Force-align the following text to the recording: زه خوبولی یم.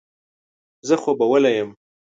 زه 0.87 0.95
خوبولی 1.03 1.51
یم. 1.59 1.69